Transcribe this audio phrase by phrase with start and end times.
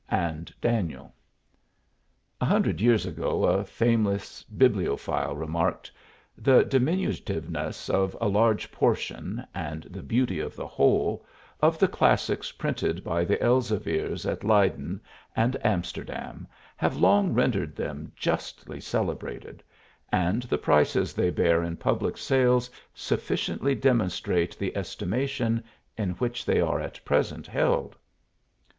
[0.09, 1.13] and Daniel.
[2.41, 5.91] A hundred years ago a famous bibliophile remarked:
[6.35, 11.23] "The diminutiveness of a large portion, and the beauty of the whole,
[11.61, 14.99] of the classics printed by the Elzevirs at Leyden
[15.35, 16.47] and Amsterdam
[16.77, 19.61] have long rendered them justly celebrated,
[20.11, 25.63] and the prices they bear in public sales sufficiently demonstrate the estimation
[25.95, 27.95] in which they are at present held."